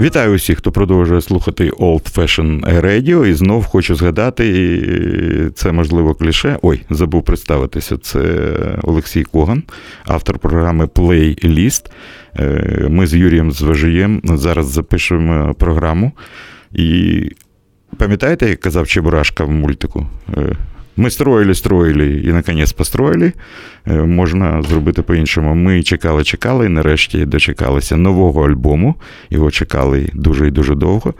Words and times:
Вітаю 0.00 0.34
усіх, 0.34 0.58
хто 0.58 0.72
продовжує 0.72 1.20
слухати 1.20 1.70
Old 1.70 2.14
Fashion 2.14 2.80
Radio. 2.80 3.26
І 3.26 3.34
знов 3.34 3.64
хочу 3.64 3.94
згадати, 3.94 5.50
це 5.54 5.72
можливо 5.72 6.14
кліше. 6.14 6.58
Ой, 6.62 6.82
забув 6.90 7.24
представитися. 7.24 7.98
Це 7.98 8.22
Олексій 8.82 9.22
Коган, 9.22 9.62
автор 10.04 10.38
програми 10.38 10.84
Playlist. 10.84 11.90
Е, 12.38 12.86
ми 12.90 13.06
з 13.06 13.14
Юрієм 13.14 13.52
Зважиєм 13.52 14.20
зараз 14.24 14.66
запишемо 14.66 15.54
програму. 15.54 16.12
І 16.72 17.22
пам'ятаєте, 17.96 18.48
як 18.48 18.60
казав 18.60 18.86
Чебурашка 18.86 19.44
в 19.44 19.50
мультику? 19.50 20.06
Ми 20.96 21.10
строїли, 21.10 21.54
строїли 21.54 22.08
і, 22.24 22.32
наконець, 22.32 22.72
построїли. 22.72 23.32
Е, 23.86 23.92
можна 23.92 24.62
зробити 24.62 25.02
по-іншому. 25.02 25.54
Ми 25.54 25.82
чекали, 25.82 26.24
чекали, 26.24 26.66
і 26.66 26.68
нарешті 26.68 27.24
дочекалися 27.24 27.96
нового 27.96 28.46
альбому. 28.46 28.94
Його 29.30 29.50
чекали 29.50 30.08
дуже 30.14 30.48
і 30.48 30.50
дуже 30.50 30.74
довго. 30.74 31.14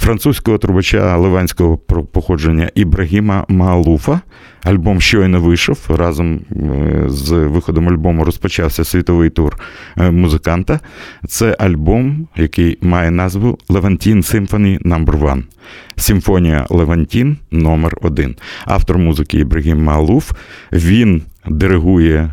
Французького 0.00 0.58
трубача 0.58 1.16
ливанського 1.16 1.78
походження 2.12 2.70
Ібрагіма 2.74 3.44
Маалуфа. 3.48 4.20
Альбом 4.64 5.00
щойно 5.00 5.40
вийшов. 5.40 5.78
Разом 5.88 6.40
е, 6.52 7.02
з 7.06 7.30
виходом 7.32 7.88
альбому 7.88 8.24
розпочався 8.24 8.84
світовий 8.84 9.30
тур 9.30 9.56
е, 9.96 10.10
музиканта. 10.10 10.80
Це 11.28 11.56
альбом, 11.58 12.28
який 12.36 12.78
має 12.80 13.10
назву 13.10 13.58
Левантін 13.68 14.20
Symphony 14.20 14.82
No. 14.82 15.30
1. 15.30 15.44
Симфонія 15.96 16.66
Левантін 16.70 17.36
номер 17.50 17.96
1 18.02 18.36
Автор 18.64 18.98
музики 18.98 19.38
Ібрагім 19.38 19.84
Маалуф. 19.84 20.32
Він 20.72 21.22
диригує 21.46 22.30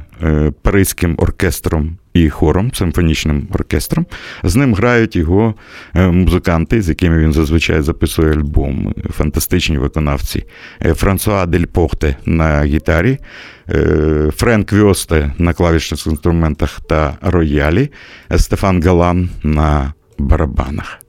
паризьким 0.62 1.16
оркестром 1.18 1.98
і 2.14 2.30
хором, 2.30 2.74
симфонічним 2.74 3.48
оркестром. 3.54 4.06
З 4.44 4.56
ним 4.56 4.76
грають 4.76 5.16
його 5.16 5.56
е, 5.96 6.08
музиканти, 6.08 6.82
з 6.82 6.90
якими 6.90 7.20
він 7.20 7.34
зазвичай 7.34 7.82
записує 7.82 8.34
альбом. 8.34 8.94
Фантастичні 9.10 9.78
виконавці. 9.78 10.46
Е, 10.82 10.94
Франсуа 10.94 11.46
Дель 11.46 11.66
Похте 11.66 12.16
на 12.26 12.64
гітарі, 12.64 13.18
Френк 14.36 14.72
Вьосте 14.72 15.32
на 15.38 15.54
клавішних 15.54 16.08
інструментах 16.08 16.80
та 16.90 17.18
роялі, 17.22 17.90
Стефан 18.38 18.84
Галан 18.84 19.30
на 19.44 19.94
барабанах. 20.18 21.00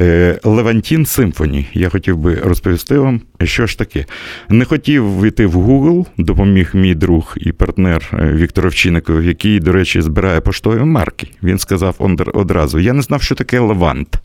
Е, 0.00 0.38
Левантін 0.44 1.06
Симфоні. 1.06 1.66
Я 1.72 1.88
хотів 1.88 2.16
би 2.16 2.34
розповісти 2.34 2.98
вам, 2.98 3.20
що 3.44 3.66
ж 3.66 3.78
таке. 3.78 4.04
Не 4.48 4.64
хотів 4.64 5.22
війти 5.22 5.46
в 5.46 5.56
Google, 5.56 6.06
допоміг 6.18 6.70
мій 6.74 6.94
друг 6.94 7.34
і 7.36 7.52
партнер 7.52 8.10
е, 8.12 8.32
Віктор 8.32 8.66
Овчинников, 8.66 9.24
який, 9.24 9.60
до 9.60 9.72
речі, 9.72 10.00
збирає 10.00 10.40
поштові 10.40 10.84
марки. 10.84 11.28
Він 11.42 11.58
сказав 11.58 11.94
одразу: 12.34 12.78
я 12.78 12.92
не 12.92 13.02
знав, 13.02 13.22
що 13.22 13.34
таке 13.34 13.58
Левант. 13.58 14.16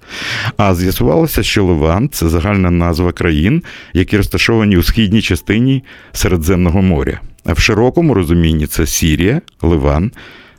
А 0.58 0.75
з'ясувалося, 0.75 1.44
що 1.44 1.66
Левант 1.66 2.16
це 2.16 2.30
загальна 2.30 2.72
назва 2.72 3.12
країн, 3.12 3.64
які 3.94 4.17
розташовані 4.17 4.78
у 4.78 4.84
східній 4.84 5.22
частині 5.22 5.84
Середземного 6.12 6.81
моря. 6.81 7.20
А 7.45 7.53
в 7.53 7.59
широкому 7.59 8.14
розумінні 8.14 8.67
це 8.67 8.86
Сірія, 8.86 9.42
Ливан 9.62 10.12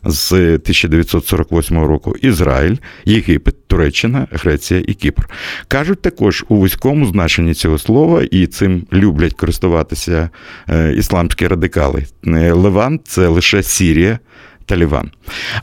з 0.05 0.33
1948 0.33 1.78
року 1.78 2.15
Ізраїль, 2.22 2.77
Єгипет, 3.05 3.69
Туреччина, 3.69 4.27
Греція 4.31 4.83
і 4.87 4.94
Кіпр. 4.94 5.28
Кажуть 5.69 6.03
також 6.03 6.44
у 6.49 6.56
вузькому 6.56 7.06
значенні 7.06 7.55
цього 7.55 7.78
слова, 7.78 8.22
і 8.31 8.47
цим 8.47 8.87
люблять 8.93 9.34
користуватися 9.34 10.31
е, 10.69 10.93
ісламські 10.93 11.47
радикали. 11.47 12.06
Е, 12.27 12.53
Левант 12.53 13.00
це 13.05 13.28
лише 13.28 13.62
Сірія. 13.62 14.19
Таліван. 14.66 15.11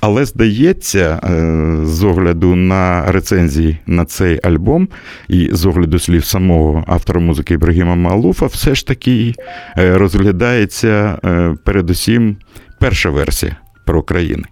Але 0.02 0.26
здається, 0.26 1.20
е, 1.24 1.86
з 1.86 2.04
огляду 2.04 2.56
на 2.56 3.12
рецензії 3.12 3.78
на 3.86 4.06
цей 4.06 4.40
альбом 4.44 4.90
і 5.28 5.50
з 5.52 5.66
огляду 5.66 6.00
слів 6.00 6.26
самого 6.26 6.84
автора 6.88 7.20
музики 7.20 7.54
Ібрагіма 7.54 7.96
Малуфа, 7.96 8.46
все 8.46 8.76
ж 8.76 8.88
таки 8.88 9.34
розглядається 9.76 11.18
передусім 11.64 12.38
перша 12.80 13.10
версія 13.10 13.56
про 13.88 14.04
країни. 14.04 14.44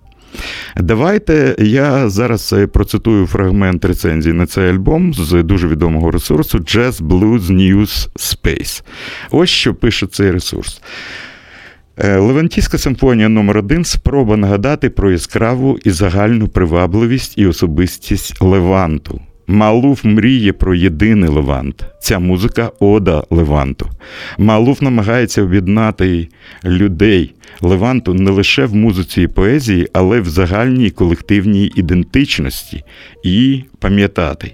Давайте 0.77 1.55
я 1.59 2.09
зараз 2.09 2.53
е, 2.53 2.67
процитую 2.67 3.27
фрагмент 3.27 3.85
рецензії 3.85 4.33
на 4.33 4.45
цей 4.45 4.69
альбом 4.69 5.13
з 5.13 5.43
дуже 5.43 5.67
відомого 5.67 6.11
ресурсу 6.11 6.57
Jazz 6.57 7.01
Blues 7.01 7.41
News 7.41 8.09
Space. 8.15 8.83
Ось 9.31 9.49
що 9.49 9.73
пише 9.73 10.07
цей 10.07 10.31
ресурс. 10.31 10.81
Е, 11.97 12.17
Левантійська 12.17 12.77
симфонія 12.77 13.29
номер 13.29 13.57
1 13.57 13.85
спроба 13.85 14.37
нагадати 14.37 14.89
про 14.89 15.11
яскраву 15.11 15.77
і 15.83 15.91
загальну 15.91 16.47
привабливість 16.47 17.37
і 17.37 17.47
особистість 17.47 18.41
Леванту. 18.41 19.21
Малуф 19.47 20.03
мріє 20.03 20.53
про 20.53 20.75
єдиний 20.75 21.29
Левант. 21.29 21.85
Ця 22.01 22.19
музика 22.19 22.71
ода 22.79 23.23
Леванту. 23.29 23.89
Малуф 24.37 24.81
намагається 24.81 25.43
об'єднати 25.43 26.27
людей 26.65 27.33
Леванту 27.61 28.13
не 28.13 28.31
лише 28.31 28.65
в 28.65 28.75
музиці 28.75 29.21
і 29.21 29.27
поезії, 29.27 29.87
але 29.93 30.21
в 30.21 30.29
загальній 30.29 30.91
колективній 30.91 31.71
ідентичності 31.75 32.83
і 33.23 33.63
пам'ятати. 33.79 34.51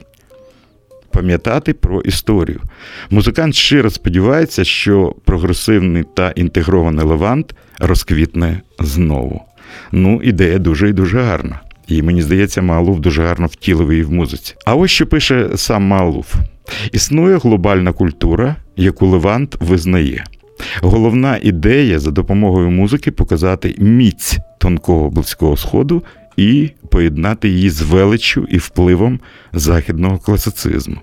Пам'ятати 1.12 1.74
про 1.74 2.02
історію. 2.02 2.62
Музикант 3.10 3.56
щиро 3.56 3.90
сподівається, 3.90 4.64
що 4.64 5.16
прогресивний 5.26 6.04
та 6.14 6.32
інтегрований 6.32 7.06
Левант 7.06 7.56
розквітне 7.80 8.62
знову. 8.80 9.42
Ну, 9.92 10.22
ідея 10.24 10.60
дуже 10.60 10.90
і 10.90 10.94
дуже 10.94 11.22
гарна. 11.22 11.60
І 11.88 12.02
мені 12.02 12.22
здається, 12.22 12.62
Маалуф 12.62 13.00
дуже 13.00 13.24
гарно 13.24 13.48
втілив 13.48 13.92
її 13.92 14.04
в 14.04 14.12
музиці. 14.12 14.56
А 14.66 14.76
ось 14.76 14.92
що 14.92 15.08
пише 15.08 15.50
сам 15.56 15.84
Маалуф: 15.84 16.36
існує 16.92 17.38
глобальна 17.38 17.94
культура, 17.94 18.56
яку 18.76 19.08
Левант 19.08 19.56
визнає. 19.60 20.24
Головна 20.82 21.40
ідея 21.42 22.00
за 22.00 22.12
допомогою 22.12 22.72
музики 22.72 23.12
показати 23.12 23.76
міць 23.78 24.38
тонкого 24.60 25.10
близького 25.10 25.58
сходу 25.58 26.04
і 26.38 26.70
поєднати 26.90 27.50
її 27.50 27.70
з 27.70 27.82
величчю 27.82 28.48
і 28.50 28.58
впливом 28.58 29.20
західного 29.54 30.18
класицизму 30.18 30.98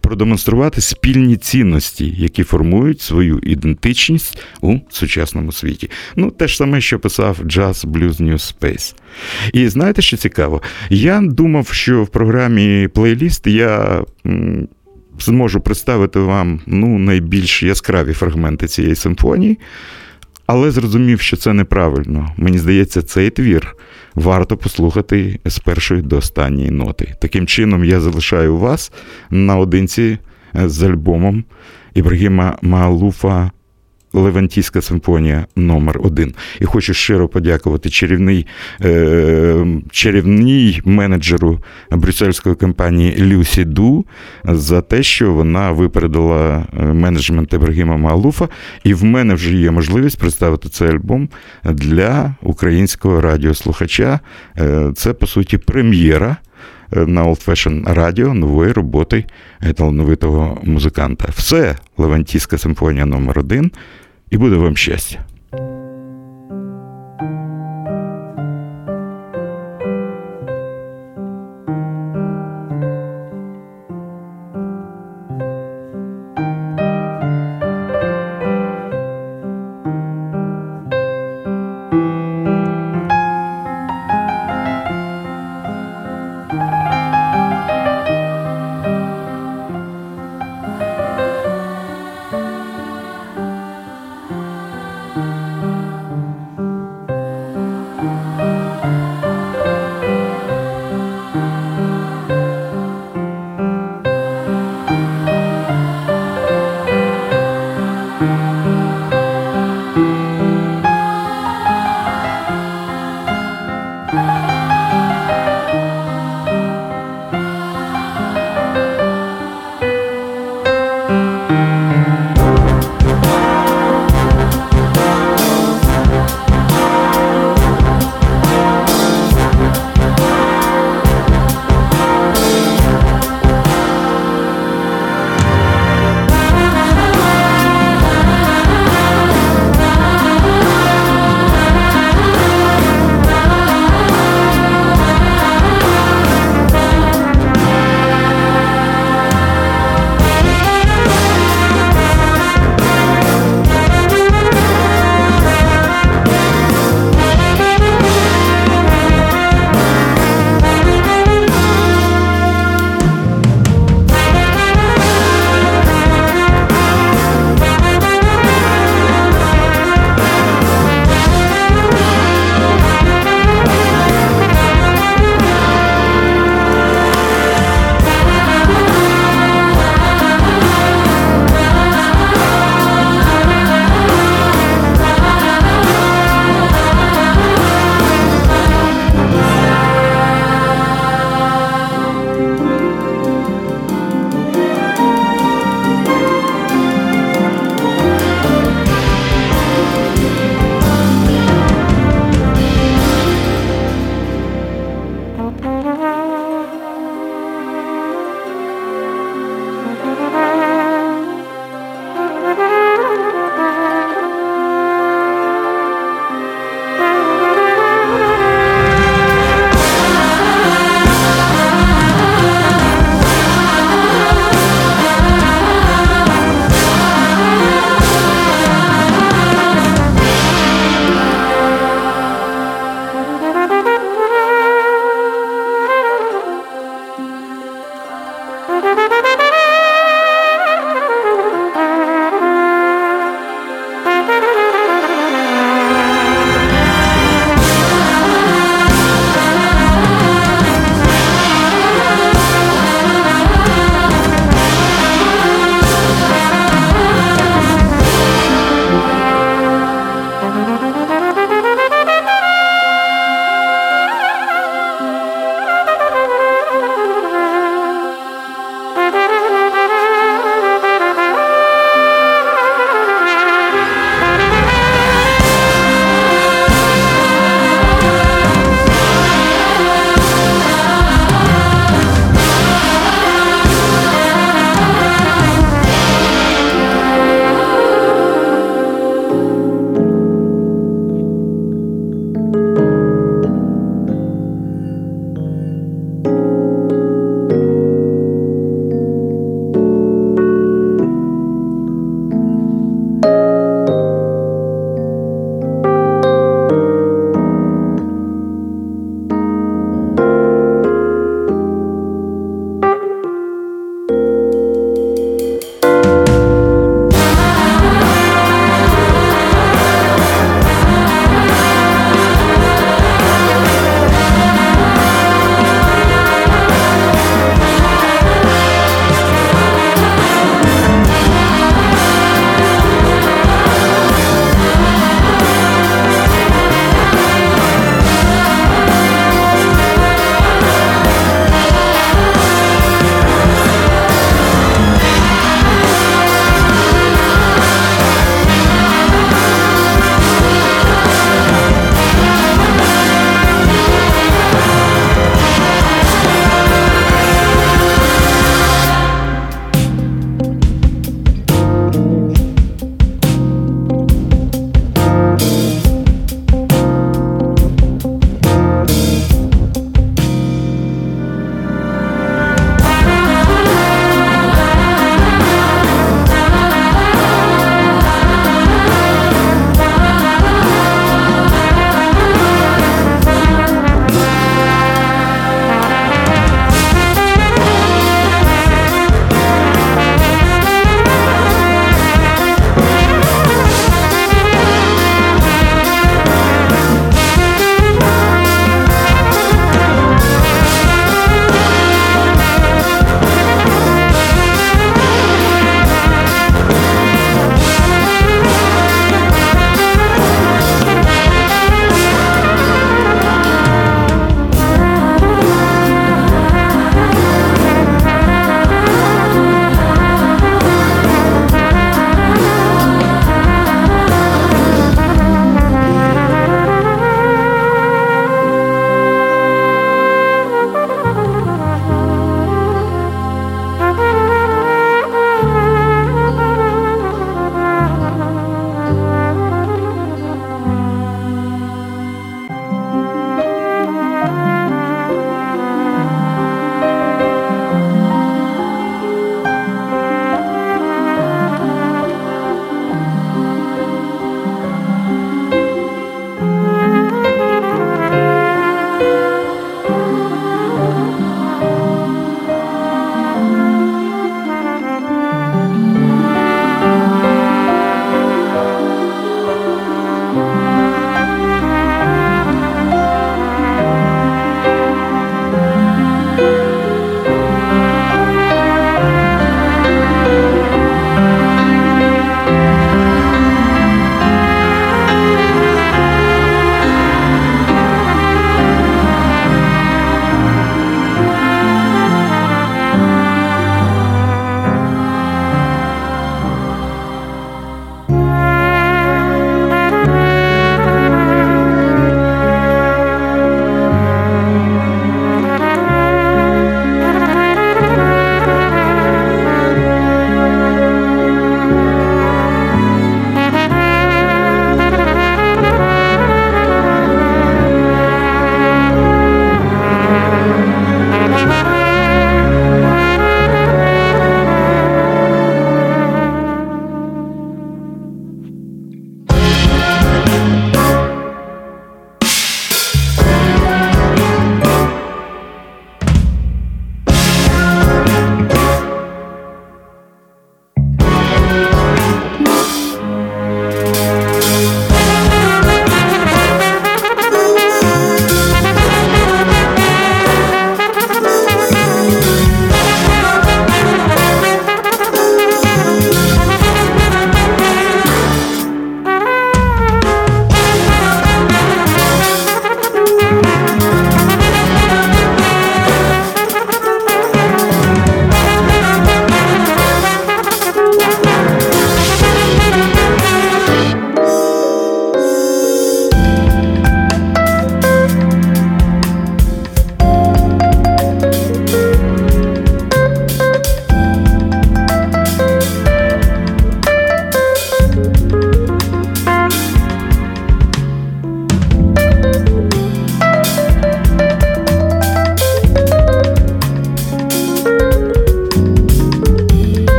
продемонструвати 0.00 0.80
спільні 0.80 1.36
цінності, 1.36 2.14
які 2.16 2.44
формують 2.44 3.00
свою 3.00 3.38
ідентичність 3.42 4.42
у 4.60 4.76
сучасному 4.90 5.52
світі. 5.52 5.90
Ну, 6.16 6.30
те 6.30 6.48
ж 6.48 6.56
саме, 6.56 6.80
що 6.80 6.98
писав 6.98 7.38
Jazz 7.44 7.86
Blues 7.86 8.22
New 8.22 8.54
Space. 8.54 8.94
І 9.52 9.68
знаєте, 9.68 10.02
що 10.02 10.16
цікаво? 10.16 10.62
Я 10.90 11.20
думав, 11.20 11.68
що 11.68 12.02
в 12.04 12.08
програмі 12.08 12.88
плейліст 12.94 13.46
я. 13.46 14.02
Зможу 15.20 15.60
представити 15.60 16.18
вам 16.18 16.60
ну, 16.66 16.98
найбільш 16.98 17.62
яскраві 17.62 18.12
фрагменти 18.12 18.66
цієї 18.66 18.94
симфонії, 18.94 19.58
але 20.52 20.70
зрозумів, 20.70 21.20
що 21.20 21.36
це 21.36 21.52
неправильно. 21.52 22.32
Мені 22.36 22.58
здається, 22.58 23.02
цей 23.02 23.30
твір 23.30 23.76
варто 24.14 24.56
послухати 24.56 25.40
з 25.44 25.58
першої 25.58 26.02
до 26.02 26.16
останньої 26.16 26.70
ноти. 26.70 27.14
Таким 27.20 27.46
чином, 27.46 27.84
я 27.84 28.00
залишаю 28.00 28.56
вас 28.56 28.92
наодинці 29.30 30.18
з 30.54 30.82
альбомом 30.82 31.44
Ібрагіма 31.94 32.58
Маалуфа 32.62 33.50
Левантійська 34.12 34.82
симфонія 34.82 35.46
номер 35.56 36.00
1 36.02 36.34
І 36.60 36.64
хочу 36.64 36.94
щиро 36.94 37.28
подякувати 37.28 37.90
чарівний, 37.90 38.46
е, 38.84 39.66
чарівній 39.90 40.80
менеджеру 40.84 41.58
брюссельської 41.90 42.54
компанії 42.54 43.22
Люсі 43.22 43.64
Ду 43.64 44.04
за 44.44 44.80
те, 44.80 45.02
що 45.02 45.32
вона 45.32 45.72
випередила 45.72 46.66
е, 46.78 46.82
менеджмент 46.82 47.52
Ібрагіма 47.52 47.96
Маалуфа. 47.96 48.48
І 48.84 48.94
в 48.94 49.04
мене 49.04 49.34
вже 49.34 49.54
є 49.54 49.70
можливість 49.70 50.18
представити 50.18 50.68
цей 50.68 50.88
альбом 50.88 51.28
для 51.64 52.34
українського 52.42 53.20
радіослухача. 53.20 54.20
Е, 54.58 54.92
це, 54.96 55.12
по 55.12 55.26
суті, 55.26 55.58
прем'єра. 55.58 56.36
Е, 56.96 57.06
на 57.06 57.24
Old 57.24 57.48
Fashion 57.48 57.94
радіо 57.94 58.34
нової 58.34 58.72
роботи 58.72 59.24
талановитого 59.74 60.60
музиканта. 60.64 61.28
Все 61.36 61.76
Левантійська 61.96 62.58
симфонія 62.58 63.06
номер 63.06 63.38
1 63.38 63.70
і 64.30 64.36
буде 64.36 64.56
вам 64.56 64.76
щастя. 64.76 65.24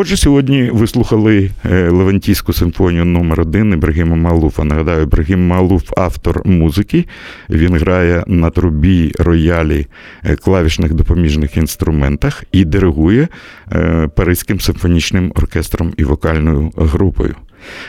Отже, 0.00 0.16
сьогодні 0.16 0.70
ви 0.72 0.86
слухали 0.86 1.50
е, 1.64 1.88
Левантійську 1.88 2.52
симфонію 2.52 3.04
номер 3.04 3.40
1 3.40 3.72
Ібрагіма 3.72 4.16
Малуфа. 4.16 4.64
Нагадаю, 4.64 5.02
Ібрагім 5.02 5.46
Малуф 5.46 5.92
автор 5.96 6.46
музики. 6.46 7.04
Він 7.50 7.76
грає 7.76 8.24
на 8.26 8.50
трубі 8.50 9.12
роялі 9.18 9.86
е, 10.24 10.36
клавішних 10.36 10.94
допоміжних 10.94 11.56
інструментах 11.56 12.44
і 12.52 12.64
диригує 12.64 13.28
е, 13.72 14.08
Паризьким 14.16 14.60
симфонічним 14.60 15.32
оркестром 15.36 15.92
і 15.96 16.04
вокальною 16.04 16.70
групою. 16.76 17.34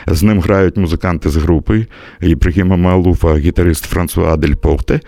З 0.06 0.22
ним 0.22 0.40
грають 0.40 0.76
музиканти 0.76 1.30
з 1.30 1.36
групи 1.36 1.86
Ібрагіма 2.20 2.76
Малуфа, 2.76 3.36
гітарист 3.36 3.84
Франсуа 3.84 4.36
Дель 4.36 4.54
Порте, 4.54 5.00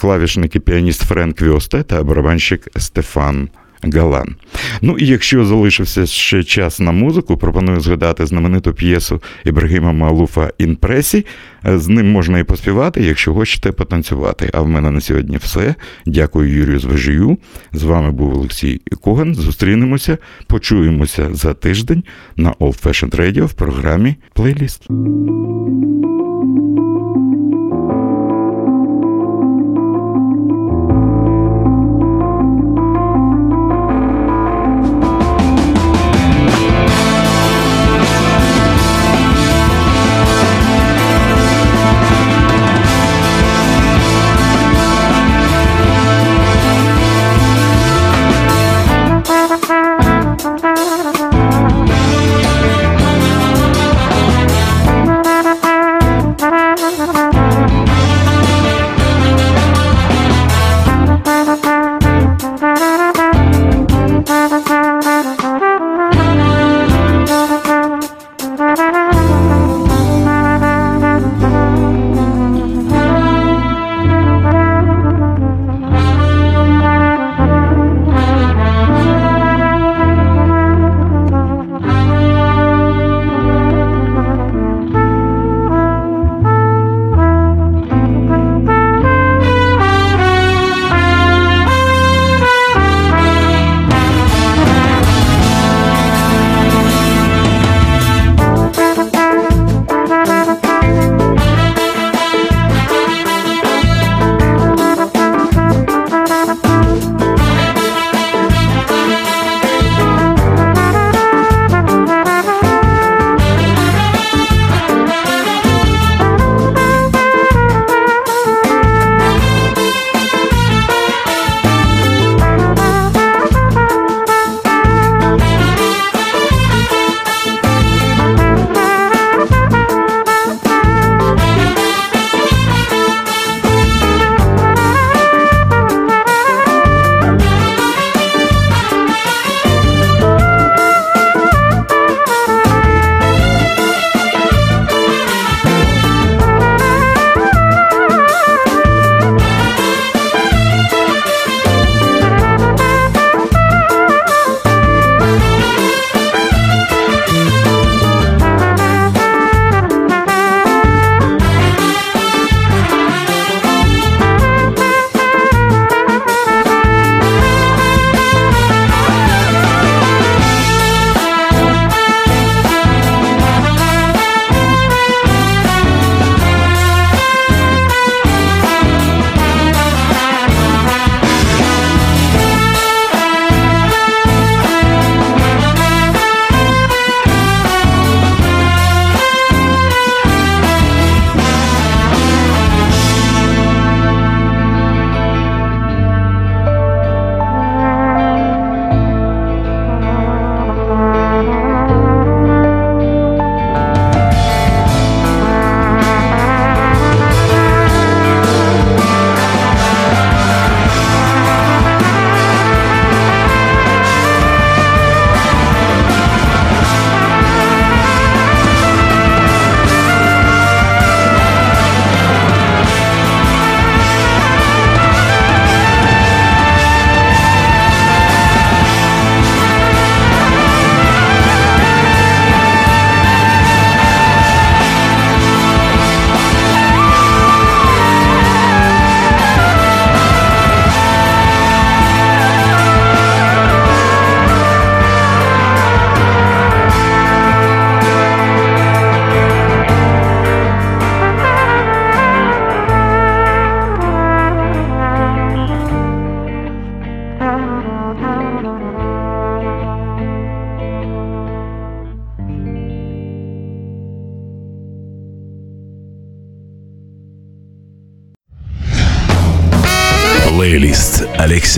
клавішник 0.00 0.56
і 0.56 0.60
піаніст 0.60 1.02
Френк 1.02 1.40
Вьосте 1.40 1.82
та 1.82 2.02
барабанщик 2.02 2.68
Стефан. 2.76 3.48
Галан. 3.84 4.34
Ну 4.80 4.96
і 4.98 5.06
якщо 5.06 5.44
залишився 5.44 6.06
ще 6.06 6.44
час 6.44 6.80
на 6.80 6.92
музику, 6.92 7.36
пропоную 7.36 7.80
згадати 7.80 8.26
знамениту 8.26 8.72
п'єсу 8.72 9.22
Ібрагіма 9.44 9.92
Малуфа 9.92 10.50
«Інпресі». 10.58 11.26
З 11.64 11.88
ним 11.88 12.12
можна 12.12 12.38
і 12.38 12.44
поспівати, 12.44 13.02
якщо 13.02 13.34
хочете 13.34 13.72
потанцювати. 13.72 14.50
А 14.52 14.60
в 14.60 14.68
мене 14.68 14.90
на 14.90 15.00
сьогодні 15.00 15.36
все. 15.36 15.74
Дякую 16.06 16.54
Юрію 16.54 16.78
Звежію. 16.78 17.38
З 17.72 17.82
вами 17.82 18.10
був 18.10 18.34
Олексій 18.34 18.80
Коган. 19.00 19.34
Зустрінемося, 19.34 20.18
почуємося 20.46 21.28
за 21.32 21.54
тиждень 21.54 22.04
на 22.36 22.52
Old 22.52 22.82
Fashioned 22.82 23.16
Radio 23.16 23.44
в 23.44 23.52
програмі 23.52 24.16
Плейліст. 24.34 24.88